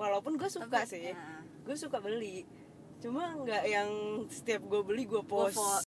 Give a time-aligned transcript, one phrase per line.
[0.00, 1.12] walaupun gue suka Tapi- sih.
[1.12, 2.48] Nah, gue suka beli.
[2.98, 3.90] Cuma nggak yang
[4.26, 5.56] setiap gue beli gue gua post.
[5.56, 5.84] fo-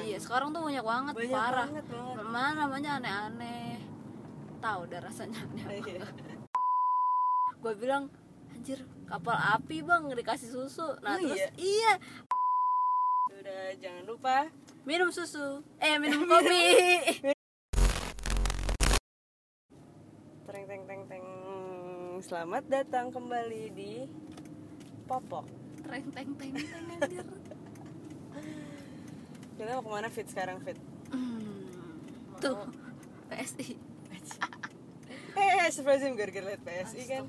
[0.00, 1.66] iya sekarang tuh banyak banget banyak parah.
[1.68, 2.16] banget banget.
[2.24, 3.76] Mana namanya aneh-aneh.
[4.56, 6.06] Tahu dah rasanya aneh Iya.
[7.58, 8.10] gue bilang
[8.48, 10.86] anjir kapal api bang dikasih susu.
[10.98, 11.48] Nah Oh, terus iya?
[11.56, 11.92] iya.
[13.32, 14.36] Udah jangan lupa
[14.82, 15.60] minum susu.
[15.76, 16.62] Eh minum kopi
[20.44, 21.24] teng teng teng teng
[22.22, 24.06] selamat datang kembali di
[25.10, 25.42] popok.
[25.82, 27.26] Teng teng teng teng anjir
[29.58, 30.78] kita mau ke mana fit sekarang fit?
[31.10, 31.66] Hmm,
[32.38, 32.70] tuh
[33.26, 33.74] PSI
[35.42, 37.26] eh surprising gara-gara liat PSI kan?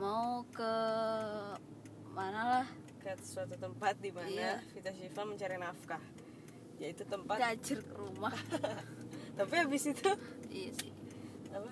[0.00, 0.72] Mau ke
[2.16, 2.66] mana lah?
[3.04, 4.54] Ke suatu tempat di mana Iya.
[4.72, 6.00] Vita Shiva mencari nafkah.
[6.80, 8.32] Yaitu tempat gajir ke rumah.
[9.38, 10.10] Tapi habis itu
[10.48, 10.90] iya sih.
[11.52, 11.68] Apa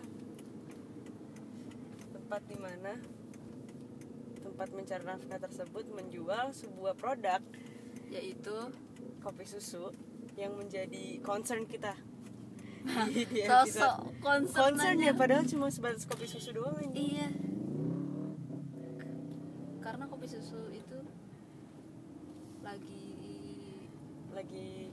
[2.30, 2.94] tempat di mana
[4.38, 7.42] tempat mencari nafkah tersebut menjual sebuah produk
[8.06, 8.54] yaitu
[9.18, 9.90] kopi susu
[10.38, 11.98] yang menjadi concern kita.
[13.10, 16.94] Di sosok concern concern ya padahal cuma sebatas kopi susu doang aja.
[16.94, 17.34] Iya.
[19.82, 21.02] Karena kopi susu itu
[22.62, 23.10] lagi
[24.30, 24.86] lagi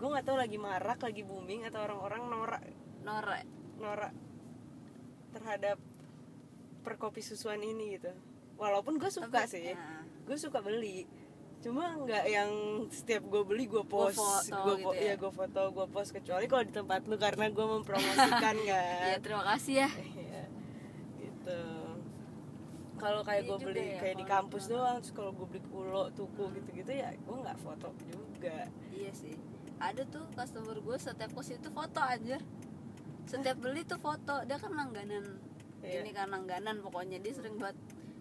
[0.00, 2.64] gue nggak tahu lagi marak lagi booming atau orang-orang norak
[3.04, 3.44] norak
[3.76, 4.16] norak
[5.36, 5.76] terhadap
[6.80, 8.10] perkopi susuan ini gitu.
[8.56, 9.70] Walaupun gue suka Tapi- sih.
[9.72, 11.06] Nah, gue suka beli.
[11.58, 12.50] Cuma nggak yang
[12.88, 14.18] setiap gue beli gue post.
[14.46, 15.12] gue gitu ya?
[15.12, 16.10] ya gue foto gue post.
[16.12, 18.82] Kecuali kalau di tempat lu karena gue mempromosikan iya
[19.14, 19.90] kan terima kasih ya.
[19.90, 20.42] Iya,
[21.18, 21.60] gitu.
[22.94, 24.74] Kalau kayak Iya gue beli ya, kayak di kampus gitu.
[24.74, 28.66] doang terus kalau gue beli kulo tuku gitu-gitu ya gue nggak foto juga.
[28.90, 29.34] Iya sih.
[29.78, 32.38] Ada tuh customer gue setiap kos itu foto aja
[33.22, 34.42] setiap beli tuh foto.
[34.46, 35.38] Dia kan langganan
[35.78, 36.02] Iya.
[36.02, 37.74] ini kan langganan pokoknya dia sering buat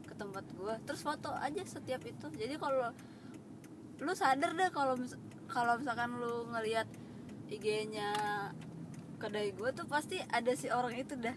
[0.06, 2.28] ke tempat gue terus foto aja setiap itu.
[2.32, 2.94] Jadi kalau
[3.98, 5.18] lu sadar deh kalau mis-
[5.50, 6.86] kalau misalkan lu ngelihat
[7.50, 8.14] IG-nya
[9.18, 11.34] kedai gue tuh pasti ada si orang itu dah.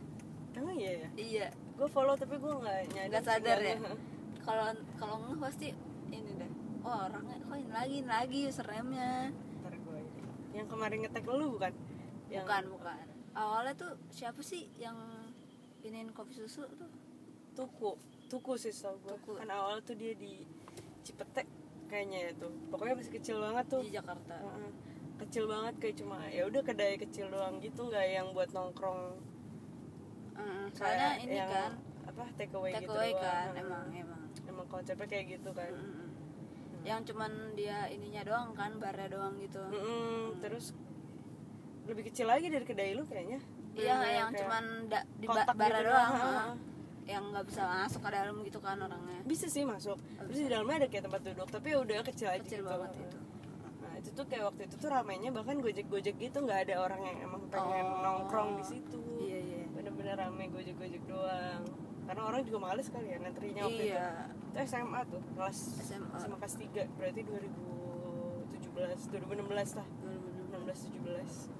[0.52, 1.08] Emang iya ya?
[1.16, 1.48] Iya.
[1.80, 3.76] Gue follow tapi gue nggak nyadar nggak sadar ya?
[4.46, 5.68] Kalau kalau nggak pasti
[6.10, 9.28] ini deh oh orangnya kok ini lagi ini lagi username-nya
[9.60, 10.00] ntar gue
[10.56, 11.72] yang kemarin ngetek lu bukan?
[12.32, 13.04] Yang bukan bukan.
[13.36, 14.96] Awalnya tuh siapa sih yang
[15.84, 16.90] iniin kopi susu tuh.
[17.56, 17.90] Tuku
[18.30, 19.32] tuku sih tau gue Tuku.
[19.42, 20.46] kan awal tuh dia di
[21.02, 21.42] Cipete
[21.90, 22.52] kayaknya ya tuh.
[22.70, 23.82] Pokoknya masih kecil banget tuh.
[23.82, 24.36] Di Jakarta.
[24.38, 24.70] Heeh.
[25.20, 29.20] kecil banget kayak cuma ya udah kedai kecil doang gitu nggak yang buat nongkrong.
[30.32, 31.76] Mm, soalnya ini yang, kan
[32.08, 33.20] apa take away take gitu away doang.
[33.20, 33.60] kan Heeh.
[33.60, 34.22] emang emang.
[34.48, 35.76] Emang konsepnya kayak gitu kan.
[35.76, 36.08] Mm, mm.
[36.88, 39.60] yang cuman dia ininya doang kan barnya doang gitu.
[39.60, 40.40] Mm-mm.
[40.40, 40.72] terus
[41.84, 45.70] lebih kecil lagi dari kedai lu kayaknya iya Bener-bener yang cuman da, di ba- bara
[45.72, 46.50] gitu doang heeh.
[47.06, 49.18] yang nggak bisa masuk ke dalam gitu kan orangnya.
[49.24, 49.98] Bisa sih masuk.
[50.20, 52.68] Terus di dalamnya ada kayak tempat duduk tapi udah kecil aja kecil gitu.
[52.68, 53.18] banget itu.
[53.80, 57.00] Nah itu tuh kayak waktu itu tuh ramenya bahkan gojek gojek gitu nggak ada orang
[57.04, 57.98] yang emang pengen Oh.
[58.00, 59.00] nongkrong di situ.
[59.18, 59.62] Iya iya.
[59.70, 61.62] Bener-bener rame gojek gojek doang.
[62.02, 64.06] Karena orang juga males kali ya ngantrinya waktu iya.
[64.28, 66.16] Itu itu SMA tuh kelas SMA.
[66.16, 69.86] SMA kelas 3 berarti 2017 2016 lah.
[70.52, 71.50] 16 17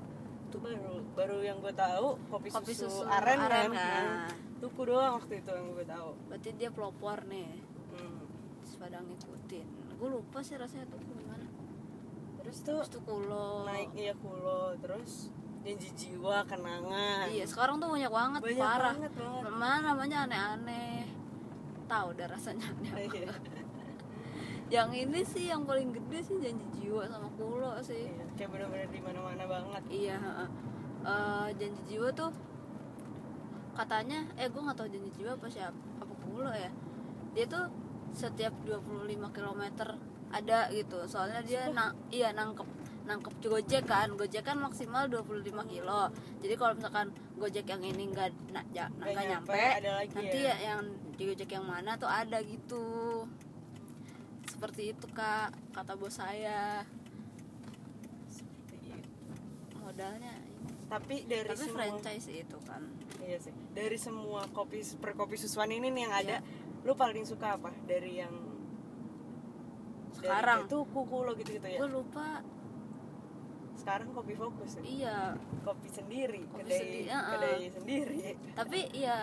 [0.51, 4.05] itu baru baru yang gue tahu kopi, Kopi susu, susu aren, aren kan, kan.
[4.05, 6.11] Nah, tuku doang waktu itu yang gue tahu.
[6.27, 7.51] Berarti dia pelopor nih.
[7.95, 8.27] Hmm.
[8.59, 9.67] terus pada ngikutin.
[9.95, 11.47] Gue lupa sih rasanya tuh gimana.
[12.43, 13.63] Terus tuh terus tuh kulo.
[13.71, 14.75] naik iya kulo.
[14.83, 15.31] Terus
[15.63, 17.31] janji jiwa kenangan.
[17.31, 18.95] Iya sekarang tuh banyak banget banyak parah.
[18.99, 19.43] banget banget.
[19.55, 21.07] Mana namanya aneh-aneh.
[21.87, 23.31] Tahu dah rasanya aneh Iya.
[24.71, 28.07] Yang ini sih yang paling gede sih janji jiwa sama kulo sih.
[28.07, 29.83] Iya, kayak bener-bener di mana-mana banget.
[29.91, 30.19] Iya.
[31.03, 32.31] Eh, janji jiwa tuh
[33.71, 36.71] katanya eh gue nggak tahu janji jiwa apa siapa apa kulo ya.
[37.35, 37.65] Dia tuh
[38.11, 39.63] setiap 25 km
[40.31, 40.99] ada gitu.
[41.07, 42.67] Soalnya dia na iya nangkep
[43.07, 44.15] nangkep gojek kan.
[44.15, 46.11] Gojek kan maksimal 25 kilo.
[46.39, 50.13] Jadi kalau misalkan gojek yang ini nggak na, ja- Nggak nggak nyampe, nyampe, ada lagi
[50.15, 50.55] nanti ya?
[50.55, 50.55] ya?
[50.71, 50.81] yang
[51.17, 52.85] di gojek yang mana tuh ada gitu
[54.61, 56.85] seperti itu kak kata bos saya.
[58.29, 59.09] Seperti itu.
[59.81, 60.37] modalnya
[60.91, 62.83] tapi dari tapi semua franchise itu kan.
[63.25, 63.55] Iya sih.
[63.73, 66.85] Dari semua kopi per kopi susuan ini nih yang ada Iya.
[66.85, 67.73] lu paling suka apa?
[67.89, 68.35] Dari yang
[70.13, 70.69] Sekarang?
[70.69, 71.79] itu kuku lo gitu gitu ya?
[71.81, 72.45] Gue lupa.
[73.81, 74.83] Sekarang kopi fokus ya?
[74.85, 75.19] Iya.
[75.65, 77.31] Kopi sendiri Kopi kedai sendiri, uh-uh.
[77.33, 78.19] kedai sendiri.
[78.53, 79.17] Tapi iya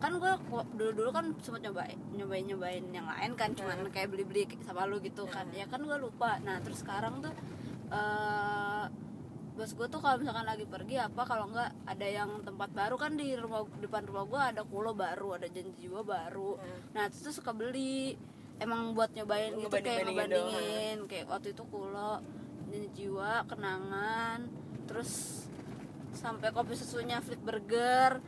[0.00, 0.32] kan gue
[0.74, 3.92] dulu dulu kan sempat nyobain nyobain nyobain yang lain kan cuman Hmm.
[3.92, 7.32] kayak beli beli sama lu gitu kan ya kan gue lupa nah terus sekarang tuh
[7.90, 8.84] eh
[9.50, 13.12] bos gue tuh kalau misalkan lagi pergi apa kalau nggak ada yang tempat baru kan
[13.12, 16.96] di rumah depan rumah gue ada kulo baru ada janji jiwa baru Hmm.
[16.96, 18.16] nah itu tuh suka beli
[18.56, 22.24] emang buat nyobain gitu kayak ngebandingin kayak waktu itu kulo
[22.66, 24.48] janji jiwa kenangan
[24.88, 25.44] terus
[26.10, 28.18] sampai kopi susunya flip burger.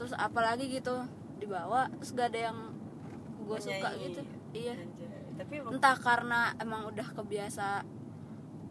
[0.00, 0.96] Terus apalagi gitu
[1.36, 2.58] dibawa terus gak ada yang
[3.44, 4.20] gue suka gitu.
[4.50, 4.74] Iya.
[5.36, 7.84] tapi emang entah karena emang udah kebiasa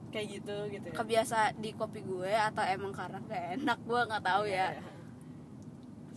[0.10, 0.96] kayak gitu gitu ya?
[0.96, 4.74] kebiasa di kopi gue atau emang karena gak enak gue nggak tahu ya.
[4.74, 4.82] Iya.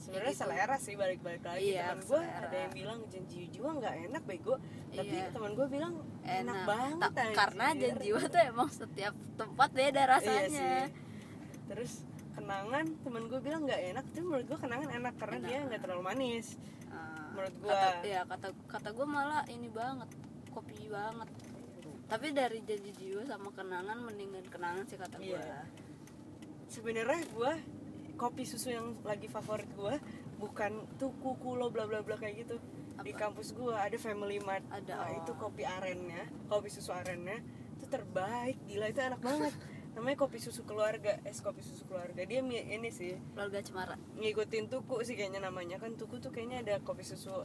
[0.02, 0.42] sebenarnya gitu.
[0.42, 1.62] selera sih balik-balik lagi.
[1.70, 4.54] Iya, teman gue ada yang bilang janji jiwa nggak enak bego.
[4.90, 5.30] Tapi Iya.
[5.30, 7.36] teman gue bilang enak, enak, banget Ta- anjir.
[7.38, 10.82] karena janji gue tuh emang setiap tempat beda rasanya iya sih.
[11.70, 11.92] terus
[12.42, 15.46] kenangan teman gue bilang nggak enak tapi menurut gue kenangan enak karena Enak.
[15.46, 16.46] dia nggak terlalu manis
[16.88, 18.04] Ah, menurut kata, gua.
[18.04, 20.10] ya kata kata gue malah ini banget
[20.50, 21.28] kopi banget
[22.04, 25.64] tapi dari janji jiwa sama kenangan mendingan kenangan sih kata gue Iya.
[26.66, 27.52] sebenarnya gue
[28.14, 29.94] kopi susu yang lagi favorit gue
[30.36, 32.56] bukan tuku kulo bla bla bla kayak gitu
[33.00, 33.18] di Apa?
[33.24, 35.18] kampus gue ada Family Mart Ada, Nah, oh.
[35.18, 37.40] itu kopi arennya kopi susu arennya
[37.72, 39.54] itu terbaik gila itu enak banget
[39.92, 42.24] namanya kopi susu keluarga es kopi susu keluarga.
[42.24, 43.16] Dia ini sih.
[43.36, 43.94] Keluarga cemara.
[44.16, 45.76] Ngikutin tuku sih kayaknya namanya.
[45.76, 47.44] Kan tuku tuh kayaknya ada kopi susu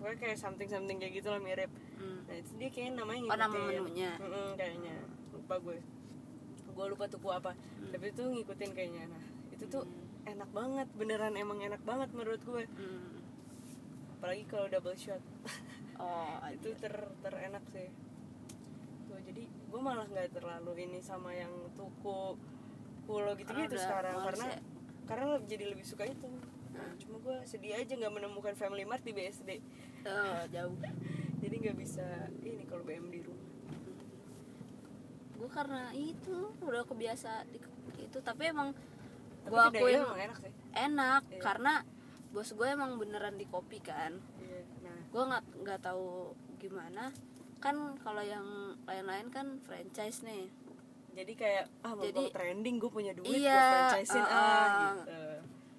[0.00, 1.68] pokoknya kayak something something kayak gitu lah mirip.
[2.00, 2.24] Hmm.
[2.24, 3.80] nah itu dia kayaknya namanya Oh, nama ngikutin.
[3.84, 4.10] menunya.
[4.16, 4.96] Mm-mm, kayaknya.
[5.36, 5.78] Lupa gue.
[6.72, 7.52] Gue lupa tuku apa.
[7.52, 7.92] Hmm.
[7.92, 9.04] tapi itu ngikutin kayaknya.
[9.12, 9.84] Nah itu tuh
[10.24, 10.88] enak banget.
[10.96, 12.64] Beneran emang enak banget menurut gue.
[12.64, 13.20] Hmm.
[14.16, 15.20] apalagi kalau double shot.
[16.00, 17.92] Oh itu ter terenak sih.
[19.04, 22.34] Tuh jadi gue malah nggak terlalu ini sama yang tuku
[23.06, 24.58] pulau gitu gitu sekarang karena ya.
[25.06, 26.26] karena jadi lebih suka itu.
[26.70, 29.58] Nah, cuma gue sedih aja nggak menemukan Family Mart di BSD
[30.06, 30.76] Oh, jauh.
[31.42, 32.04] Jadi nggak bisa
[32.40, 33.48] ini kalau BM di rumah.
[35.36, 37.58] Gue karena itu udah kebiasa di
[38.00, 38.72] itu tapi emang
[39.44, 40.52] gue akuin emang enak sih.
[40.72, 41.40] enak Iya.
[41.40, 41.74] karena
[42.30, 44.20] bos gue emang beneran di kopi kan.
[44.40, 45.00] Iya nah.
[45.12, 47.12] Gue nggak nggak tahu gimana
[47.60, 48.44] kan kalau yang
[48.84, 50.48] lain-lain kan franchise nih.
[51.10, 54.90] Jadi kayak ah mau Jadi- trending gue punya duit Iya, gue franchisein uh, ah uh.
[54.96, 55.20] gitu.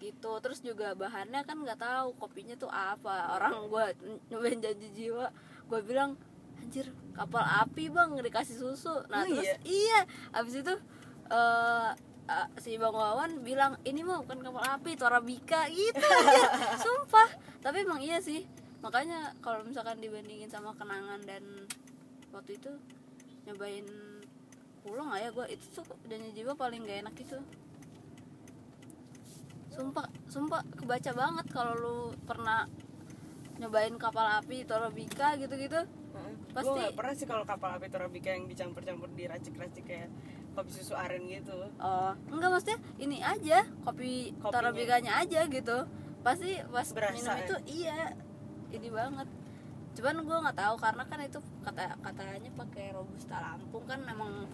[0.01, 0.31] Gitu.
[0.39, 3.33] Terus juga bahannya kan nggak tahu kopinya tuh apa.
[3.33, 3.85] Orang gue
[4.27, 5.27] nyobain janji jiwa
[5.65, 6.13] gue bilang
[6.57, 9.01] anjir kapal api bang dikasih susu.
[9.09, 9.55] Nah Oh, terus iya?
[9.63, 9.99] iya
[10.31, 10.73] abis itu
[11.27, 11.89] eh,
[12.57, 16.43] si bang Wawan bilang ini mah bukan kapal api itu Arabica gitu aja
[16.85, 17.29] sumpah.
[17.59, 18.45] Tapi emang iya sih
[18.81, 21.43] makanya kalau misalkan dibandingin sama kenangan dan
[22.33, 22.71] waktu itu
[23.45, 23.85] nyobain
[24.81, 25.29] pulang ya?
[25.29, 27.37] Gue itu tuh janji jiwa paling gak enak itu.
[29.71, 31.97] Sumpah sumpah kebaca banget kalau lu
[32.27, 32.67] pernah
[33.61, 35.79] nyobain kapal api Torobika gitu-gitu.
[36.11, 36.51] Pasti...
[36.51, 40.09] Pasti- Gue gak pernah sih kalau kapal api Torabika yang dicampur-campur diracik-racik kayak
[40.51, 41.55] kopi susu aren gitu.
[41.79, 44.51] Oh enggak maksudnya ini aja kopi Kopinya.
[44.51, 45.77] Torobikanya aja gitu.
[46.21, 47.45] Pasti pas Berasa, minum ya?
[47.47, 47.99] itu iya
[48.71, 49.27] ini banget
[49.91, 54.47] cuman gue nggak tahu karena kan itu kata katanya pakai robusta Lampung kan emang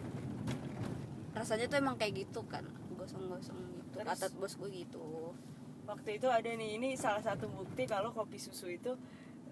[1.38, 2.66] rasanya tuh emang kayak gitu kan
[2.98, 4.10] gosong-gosong gitu Terus?
[4.10, 5.38] kata bos gue gitu
[5.88, 8.92] Waktu itu ada nih, ini salah satu bukti kalau kopi susu itu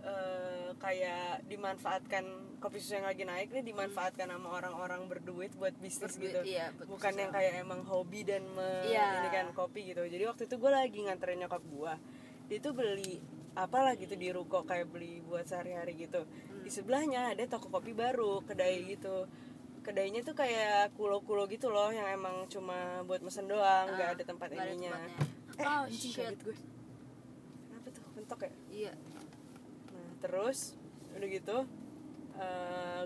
[0.04, 6.20] eh, kayak dimanfaatkan kopi susu yang lagi naik nih dimanfaatkan sama orang-orang berduit buat bisnis
[6.20, 6.40] Berduit, gitu.
[6.44, 8.84] iya, buat Bukan yang kayak emang hobi dan me,
[9.24, 10.04] ini kan kopi gitu.
[10.04, 11.94] Jadi waktu itu gue lagi nganterin nyokap gue.
[12.52, 13.24] Dia tuh beli
[13.56, 16.28] apalah gitu di ruko kayak beli buat sehari-hari gitu.
[16.28, 16.62] Hmm.
[16.62, 19.26] Di sebelahnya ada toko kopi baru, kedai gitu.
[19.82, 24.24] Kedainya tuh kayak kulo-kulo gitu loh yang emang cuma buat mesen doang, nggak Ah, ada
[24.26, 24.92] tempat ada ininya.
[24.98, 25.20] tempatnya.
[25.56, 26.58] Eh, oh shit, gue.
[27.70, 28.04] Kenapa tuh?
[28.18, 28.52] Mentok ya?
[28.70, 28.94] iya
[29.96, 30.76] Nah, terus
[31.16, 31.58] udah gitu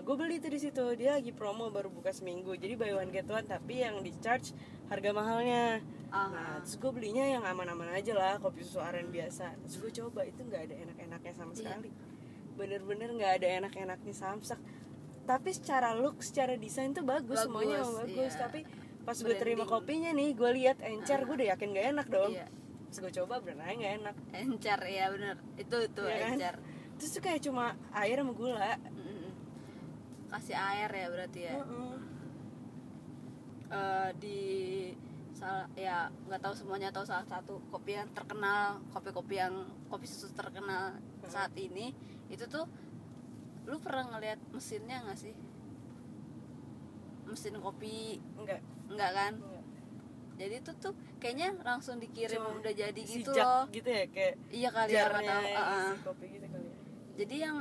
[0.00, 3.28] gue beli tuh di situ dia lagi promo baru buka seminggu jadi buy one get
[3.28, 4.50] one tapi yang di charge
[4.90, 5.78] harga mahalnya
[6.10, 6.26] Ah.
[6.26, 10.26] nah terus gue belinya yang aman-aman aja lah kopi susu aren biasa terus gue coba
[10.26, 11.58] itu nggak ada enak-enaknya sama Iya.
[11.62, 11.90] sekali
[12.54, 14.58] bener-bener nggak ada enak-enaknya samsak
[15.22, 18.40] tapi secara look secara desain tuh bagus, Bagus, semuanya bagus iya.
[18.40, 18.60] tapi
[19.00, 22.46] pas gue terima kopinya nih gue lihat encer gue udah yakin gak enak dong iya
[22.90, 26.30] terus gue coba beneran gak enak encer ya bener itu itu Iya kan?
[26.34, 26.54] encer
[26.98, 27.64] terus tuh kayak cuma
[27.94, 29.30] air sama gula Mm-mm.
[30.28, 31.94] kasih air ya berarti ya Heeh.
[33.70, 34.38] Eh, di
[35.40, 35.96] salah ya
[36.28, 39.54] nggak tahu semuanya tahu salah satu kopi yang terkenal kopi-kopi yang
[39.88, 40.94] kopi susu terkenal
[41.24, 41.96] saat ini.
[42.28, 42.68] Itu tuh
[43.64, 45.34] lu pernah ngeliat mesinnya nggak sih?
[47.24, 48.18] Mesin kopi.
[48.36, 49.32] Enggak enggak kan?
[49.38, 49.64] Enggak.
[50.40, 53.68] jadi itu tuh kayaknya langsung dikirim Cuma udah jadi gitu loh.
[53.68, 55.92] gitu ya kayak iya kali ya Ah, ah.
[55.92, 56.76] isi kopi gitu kali ya.
[57.20, 57.56] Jadi yang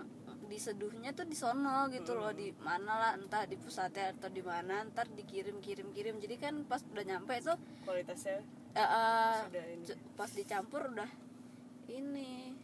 [0.49, 4.81] diseduhnya tuh di sono gitu loh di mana lah entah di pusatnya atau di mana
[4.89, 6.17] ntar dikirim kirim kirim.
[6.17, 8.41] Jadi kan pas udah nyampe tuh kualitasnya
[8.73, 9.85] eh, Sudah ini.
[10.17, 11.11] pas dicampur udah
[11.93, 12.57] ini.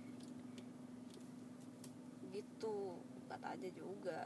[2.34, 2.75] Gitu
[3.30, 4.22] kata aja juga.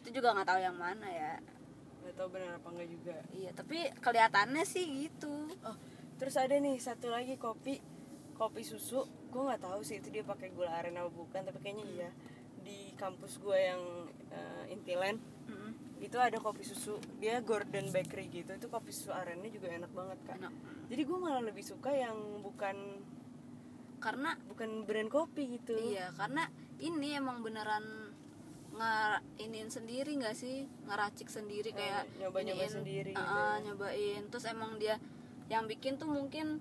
[0.00, 1.34] Itu juga nggak tahu yang mana ya.
[2.06, 3.16] Nggak tahu benar apa enggak juga.
[3.34, 5.50] Iya tapi kelihatannya sih gitu.
[5.66, 5.76] Oh
[6.18, 7.78] terus ada nih satu lagi kopi
[8.38, 11.86] kopi susu gue nggak tahu sih itu dia pakai gula aren apa bukan tapi kayaknya
[11.90, 12.10] iya.
[12.58, 13.80] Di kampus gue yang
[14.28, 15.16] eh, Intiland
[15.48, 16.02] Mm-mm.
[16.04, 17.00] itu ada kopi susu.
[17.16, 20.52] Dia Gordon Bakery gitu itu kopi susu arennya juga enak banget kan enak.
[20.92, 23.02] Jadi gue malah lebih suka yang bukan
[23.98, 25.74] karena bukan brand kopi gitu.
[25.74, 26.46] Iya karena
[26.78, 28.14] ini emang beneran
[28.68, 30.68] nggak iniin sendiri nggak sih?
[30.86, 33.32] Ngeracik sendiri kayak nyoba-nyoba iniin, sendiri uh, gitu.
[33.32, 34.22] uh, nyobain.
[34.28, 35.00] Terus emang dia
[35.48, 36.60] yang bikin tuh mungkin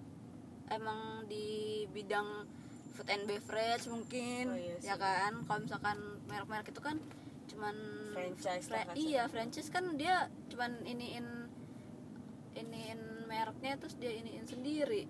[0.69, 1.45] emang di
[1.88, 2.43] bidang
[2.91, 5.43] food and beverage mungkin Oh, iya ya kan?
[5.43, 6.97] Kalau misalkan merek-merek itu kan
[7.47, 7.75] cuman
[8.12, 8.97] Franchise fra- kasarnya.
[8.97, 11.47] iya franchise kan dia cuman iniin
[12.53, 15.05] iniin mereknya terus dia iniin sendiri.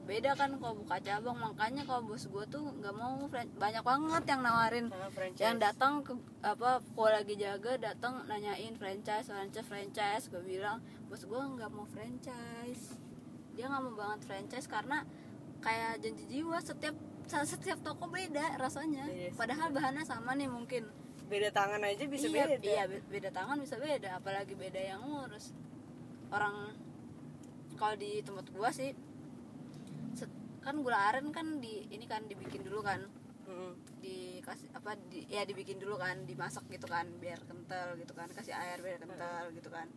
[0.00, 4.40] Beda kan kalau buka cabang makanya kalau bos gue tuh nggak mau banyak banget yang
[4.40, 4.86] nawarin.
[4.88, 5.44] Nah, franchise.
[5.44, 10.24] yang datang ke apa kalau lagi jaga datang nanyain franchise franchise franchise.
[10.26, 12.96] Gue bilang bos gue nggak mau franchise
[13.54, 15.02] dia nggak mau banget franchise karena
[15.60, 16.96] kayak janji jiwa setiap
[17.30, 19.06] setiap toko beda rasanya.
[19.06, 19.38] Iya sih.
[19.38, 20.88] padahal bahannya sama nih mungkin.
[21.30, 22.64] Beda tangan aja bisa iya, beda.
[22.66, 25.54] iya be- beda tangan bisa beda apalagi beda yang ngurus.
[26.34, 26.74] Orang
[27.78, 28.90] kalau di tempat gua sih
[30.18, 33.06] set- kan gula aren kan di ini kan dibikin dulu kan.
[33.50, 33.74] Mm-mm.
[33.98, 38.54] dikasih apa di, ya dibikin dulu kan dimasak gitu kan biar kental gitu kan kasih
[38.54, 39.90] air biar kental gitu kan.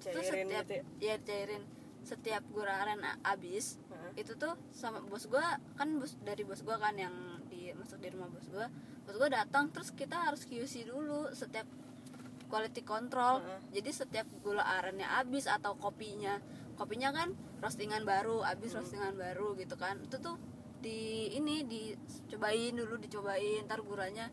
[0.00, 0.84] Terus cairin setiap gitu ya?
[1.00, 1.62] ya cairin
[2.06, 4.22] setiap gula aren a- habis Heeh.
[4.22, 5.42] itu tuh sama bos gua
[5.74, 7.12] kan bos dari bos gua kan yang
[7.44, 8.70] di masuk di rumah bos gua
[9.02, 11.66] bos gua datang terus kita harus QC dulu setiap
[12.46, 13.60] quality control Heeh.
[13.74, 16.38] jadi setiap gula arennya habis atau kopinya
[16.74, 18.80] kopinya kan roastingan baru habis Hmm.
[18.80, 20.38] roastingan baru gitu kan itu tuh
[20.78, 24.30] di ini dicobain dulu dicobain ntar gulanya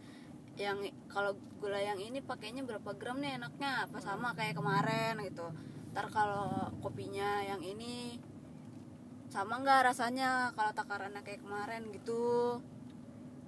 [0.54, 0.78] yang
[1.10, 5.50] kalau gula yang ini pakainya berapa gram nih enaknya apa sama kayak kemarin gitu
[5.94, 6.50] ntar kalau
[6.82, 8.18] kopinya yang ini
[9.30, 12.58] sama nggak rasanya kalau takarannya kayak kemarin gitu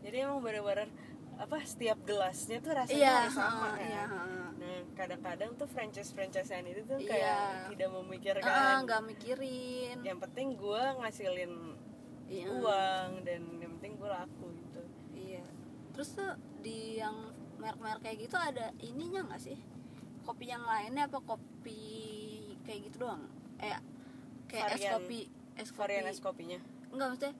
[0.01, 0.89] jadi emang bener-bener
[1.35, 4.03] apa setiap gelasnya tuh rasanya iya harus sama ha, kan iya
[4.55, 7.09] nah kadang-kadang tuh franchise franchisean itu tuh Iya.
[7.11, 11.53] kayak tidak memikirkan Ah, nggak mikirin yang penting gue ngasilin
[12.25, 12.45] Iya.
[12.49, 14.81] uang dan yang penting gue laku gitu
[15.15, 15.43] Iya.
[15.91, 17.15] Terus tuh di yang
[17.57, 19.57] merek-merek kayak gitu ada ininya nggak sih?
[20.21, 22.04] Kopi yang lainnya apa kopi
[22.65, 23.22] kayak gitu doang?
[23.57, 23.77] Eh
[24.45, 25.19] kayak es kopi,
[25.55, 25.77] es kopi.
[25.77, 27.34] varian es kopinya Enggak maksudnya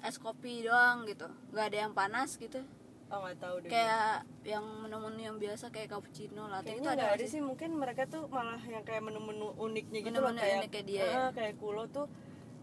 [0.00, 1.26] es kopi doang gitu.
[1.50, 2.60] nggak ada yang panas gitu.
[3.06, 7.24] oh nggak tahu deh Kayak yang menu-menu yang biasa kayak cappuccino latte itu ada ada
[7.24, 10.86] sih mungkin mereka tuh malah yang kayak menu-menu uniknya gitu Menu-menu loh kayak unik kayak
[10.86, 11.12] dia ya?
[11.18, 12.06] Ah, kayak kulo tuh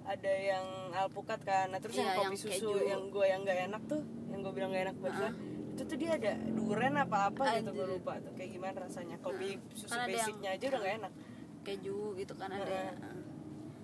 [0.03, 2.83] ada yang alpukat kan nah terus Iya, yang kopi yang susu keju.
[2.83, 5.29] yang gue yang nggak enak tuh yang gue bilang nggak enak buat gue
[5.71, 9.49] itu tuh dia ada duren apa apa gitu gue lupa tuh kayak gimana rasanya kopi
[9.71, 11.13] susu Kan yang- basicnya aja udah nggak enak
[11.61, 12.65] Keju gitu kan ada.
[12.91, 13.17] Heeh.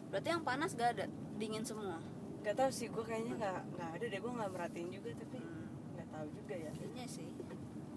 [0.07, 1.05] Berarti yang panas gak ada,
[1.35, 1.99] dingin semua.
[2.37, 5.67] nggak tahu sih gue kayaknya nggak nggak ada deh gue nggak merhatiin juga tapi Hmm.
[5.91, 7.27] nggak tahu juga ya Kayaknya sih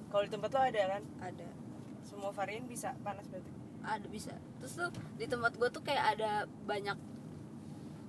[0.08, 1.48] kalau di tempat lo ada kan ada.
[2.02, 3.46] semua varian bisa panas berarti
[3.80, 6.30] ada bisa terus tuh di tempat gue tuh kayak ada
[6.64, 6.98] banyak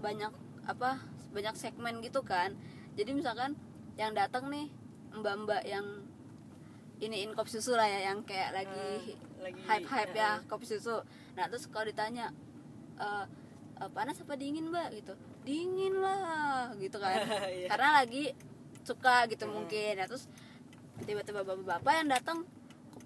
[0.01, 0.97] banyak apa
[1.29, 2.57] banyak segmen gitu kan
[2.91, 3.53] jadi misalkan
[3.93, 4.73] yang datang nih
[5.13, 5.85] mbak-mbak yang
[6.97, 11.01] iniin kopi susu lah ya yang kayak lagi Hmm, lagi- hype hype ya kopi susu.
[11.33, 12.29] Nah terus kalau ditanya
[12.95, 13.25] "Eh,
[13.77, 14.93] eh, panas apa dingin mbak?
[14.93, 15.13] Gitu.
[15.41, 17.17] Dingin lah gitu kan.
[17.49, 17.67] Iya.
[17.67, 18.31] karena lagi
[18.81, 19.93] suka gitu mungkin.
[19.95, 20.29] Ya terus
[21.01, 22.37] tiba-tiba bapak-bapak yang datang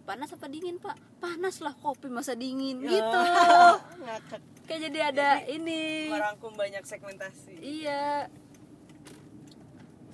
[0.03, 0.93] panas apa dingin pak?
[1.17, 2.91] Panas lah kopi masa dingin Ya.
[2.93, 3.21] gitu.
[4.03, 4.41] ngakak.
[4.65, 6.09] Kayak jadi ada ini.
[6.09, 7.53] merangkum banyak segmentasi.
[7.55, 8.27] Iya.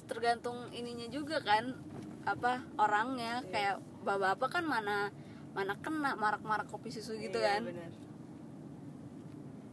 [0.05, 1.71] Tergantung ininya juga kan
[2.23, 3.41] apa orangnya.
[3.47, 5.09] Kayak bapak-bapak kan mana
[5.51, 7.61] mana kena marak-marak kopi susu gitu Iya, kan.
[7.67, 7.91] bener.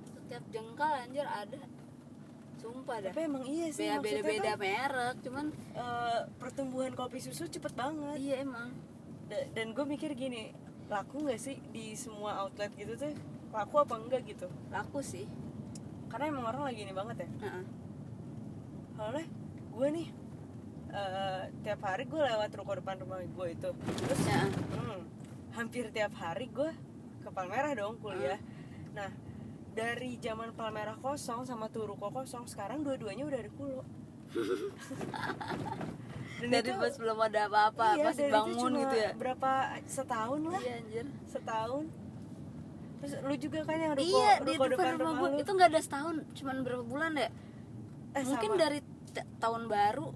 [0.08, 1.60] setiap jengkal anjir ada.
[2.58, 3.08] Sumpah dah.
[3.08, 7.72] Tapi emang iya sih beda maksudnya beda kan, merek cuman eh, pertumbuhan kopi susu cepet
[7.72, 8.18] banget.
[8.18, 8.74] Iya emang.
[9.26, 10.52] Da- dan gue mikir gini
[10.88, 13.14] laku nggak sih di semua outlet gitu tuh?
[13.48, 14.50] Laku apa enggak gitu?
[14.68, 15.24] Laku sih.
[16.08, 17.28] Karena emang orang lagi ini banget ya.
[17.42, 17.64] Heeh.
[18.90, 19.30] soalnya
[19.70, 20.08] gue nih
[20.90, 23.70] eh, tiap hari gue lewat ruko depan rumah gue itu.
[23.70, 24.42] Terus Ya.
[24.44, 25.00] hmm,
[25.58, 26.70] hampir tiap hari gue
[27.26, 28.38] ke Palmerah dong kuliah.
[28.94, 29.10] Nah
[29.74, 33.82] dari zaman Palmerah kosong sama tuh ruko kosong sekarang dua-duanya udah ada kulo.
[36.38, 39.10] Dan dari itu- pas belum ada apa-apa iya, itu bangun gitu ya?
[39.18, 40.60] berapa setahun lah.
[40.62, 41.06] Iya anjir.
[41.26, 41.84] Setahun.
[42.98, 45.42] Terus lu juga kan yang ruko, iya di ruko depan rumah lu.
[45.42, 47.30] Itu nggak ada setahun cuman berapa bulan ya?
[48.14, 48.62] Eh, mungkin sama.
[48.62, 48.78] dari
[49.42, 50.14] tahun baru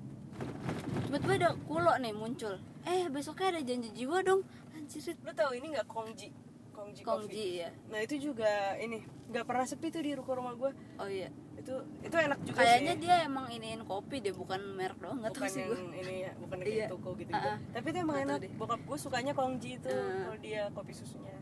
[1.11, 2.55] tiba-tiba ada kulo nih muncul.
[2.87, 5.15] Eh besoknya ada janji jiwa dong anjir.
[5.19, 6.29] Lu tahu ini nggak kongji?
[6.73, 8.49] Kongji, kongji ya nah itu juga
[8.81, 11.29] ini nggak pernah sepi tuh di ruko rumah gue oh iya.
[11.53, 15.37] Itu itu enak juga kayaknya sih dia emang iniin kopi deh bukan merek doang nggak
[15.37, 16.89] tahu sih gue ini ya bukan Iya.
[16.89, 17.37] kayak toko gitu, gitu.
[17.37, 17.57] Ah, ah.
[17.71, 18.39] tapi itu emang tahu enak.
[18.41, 18.51] deh.
[18.57, 20.17] bokap gue sukanya kongji itu Ah.
[20.27, 21.37] kalau dia kopi susunya.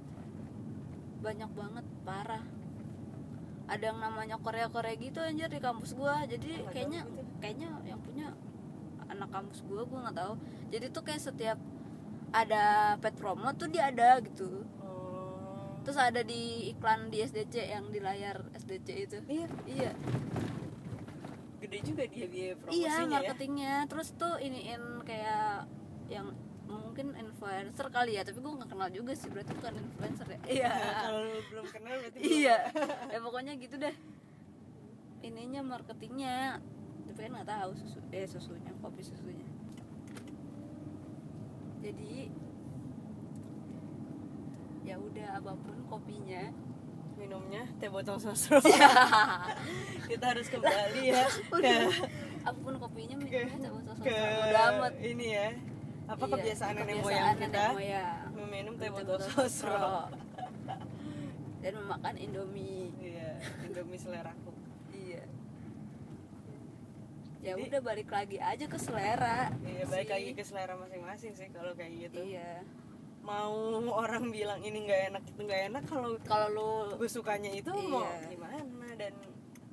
[1.21, 2.45] Banyak banget parah.
[3.65, 6.27] Ada yang namanya Korea Korea gitu anjir di kampus gua.
[6.27, 7.23] Jadi kayaknya gitu.
[7.39, 8.35] kayaknya yang punya
[9.07, 10.35] anak kampus gua gua nggak tahu.
[10.75, 11.59] Jadi tuh kayak setiap
[12.31, 14.63] ada pet promo tuh dia ada gitu.
[14.83, 15.81] Oh.
[15.81, 19.19] terus ada di iklan di SDC yang di layar SDC itu.
[19.27, 19.49] Iya.
[19.67, 19.93] Iya.
[21.61, 23.09] Gede juga dia biaya iya promosinya ya.
[23.09, 23.75] marketingnya.
[23.89, 25.67] Terus tuh iniin kayak
[26.13, 26.37] yang
[26.71, 30.39] mungkin influencer kali ya tapi gue nggak kenal juga sih berarti bukan influencer ya.
[30.47, 30.73] Iya
[31.09, 32.57] kalau lu belum kenal berarti iya.
[33.15, 33.95] Ya pokoknya gitu deh.
[35.25, 36.61] Ininya marketingnya
[37.11, 39.50] tapi kan nggak tahu susu eh susunya kopi susunya
[41.81, 42.29] jadi
[44.83, 46.45] ya udah apa pun kopinya.
[47.15, 48.65] Minumnya teh botol sosro.
[50.11, 51.25] Kita harus kembali ya.
[51.53, 51.75] Ke,
[52.41, 54.93] apa pun kopinya minumnya tak usah ke udah amat.
[54.99, 55.49] ini ya.
[56.09, 57.65] Apa Iya, kebiasaan nenek moyang kita?
[57.71, 58.25] moyang.
[58.35, 60.09] meminum teh Teh botol botol sosro.
[61.61, 62.89] dan memakan indomie.
[62.99, 64.60] Iya indomie seleraku iya
[67.41, 70.13] ya Jadi- udah balik lagi aja ke selera iya balik sih.
[70.13, 72.21] lagi ke selera masing-masing sih kalau kayak gitu.
[72.29, 72.61] Iya.
[73.21, 73.53] Mau
[73.91, 78.01] orang bilang ini nggak enak itu nggak enak kalau kalau lu gue sukanya itu mau
[78.03, 78.29] Iya.
[78.29, 78.61] gimana?
[78.95, 79.13] Dan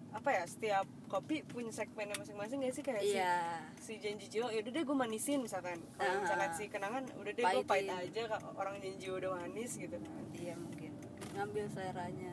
[0.10, 2.82] apa ya setiap kopi punya segmennya masing-masing gak sih?
[2.82, 3.36] Kayak si iya.
[3.78, 5.78] si janji jiwa yaudah deh gue manisin misalkan.
[5.94, 6.22] Kalau Ah.
[6.24, 8.22] misalkan si kenangan udah deh gue pahit aja
[8.54, 10.24] orang janji jiwa udah manis gitu kan.
[10.34, 10.92] Iya mungkin.
[11.34, 12.32] Ngambil seleranya.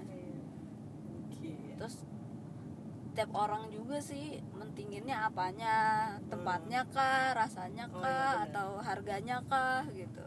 [1.34, 1.76] Gitu.
[1.76, 2.00] terus
[3.14, 5.74] tiap orang juga sih mentinginnya apanya
[6.26, 8.44] tempatnya kah rasanya Oh, kah iya, benar.
[8.50, 10.26] atau harganya kah gitu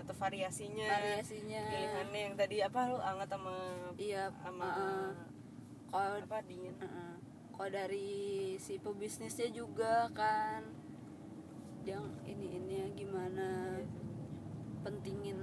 [0.00, 3.54] atau variasinya variasinya pilihannya yang tadi apa lu anget sama
[4.00, 5.08] iya sama uh-uh.
[5.92, 7.12] kalau apa dingin uh-uh.
[7.54, 8.10] kalau dari
[8.58, 10.64] si pebisnisnya juga kan
[11.84, 13.78] yang ini ini gimana
[14.82, 15.38] pentingin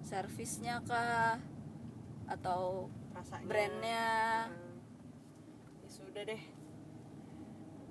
[0.00, 1.36] servisnya kah
[2.30, 4.06] atau rasanya brandnya
[4.48, 4.79] Hmm.
[5.90, 6.42] Sudah deh.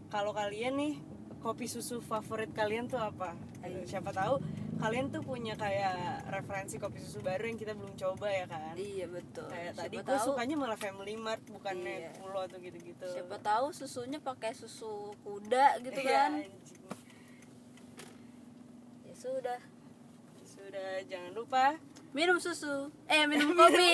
[0.09, 0.93] Kalau kalian nih
[1.39, 3.35] kopi susu favorit kalian tuh apa?
[3.59, 3.83] Ayo.
[3.83, 4.39] siapa tahu
[4.79, 8.73] kalian tuh punya kayak referensi kopi susu baru yang kita belum coba ya kan?
[8.73, 9.51] Iya betul.
[9.51, 12.12] Kayak siapa tadi gue sukanya malah Family Mart bukannya Iya.
[12.15, 13.03] Pulo atau gitu-gitu.
[13.05, 16.31] Siapa tahu susunya pakai susu kuda gitu Iya, kan?
[19.03, 19.59] ya sudah.
[20.47, 21.75] Sudah jangan lupa
[22.13, 22.89] minum susu.
[23.06, 23.91] Eh minum kopi.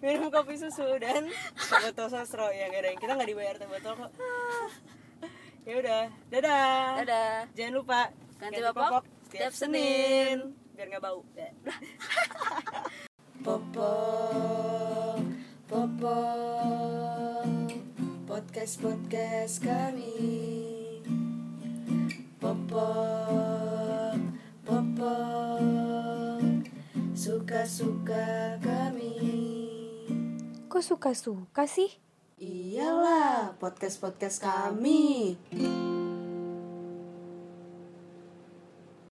[0.00, 4.12] Minum kopi susu dan botol sosro ya gak ada kita nggak dibayar teh botol kok.
[5.68, 6.08] Ya udah.
[6.32, 7.04] Dadah.
[7.04, 7.32] Dadah.
[7.52, 8.00] Jangan lupa
[8.40, 10.56] Ganti popok setiap tiap Senin.
[10.72, 11.20] Biar nggak bau.
[13.40, 15.16] Popok,
[15.64, 17.48] popok,
[18.28, 20.12] podcast podcast kami.
[22.36, 24.20] Popok,
[24.60, 25.49] popok,
[27.20, 29.12] suka suka kami.
[30.72, 31.92] Kok suka-suka sih?
[32.40, 35.36] Iyalah, podcast podcast kami.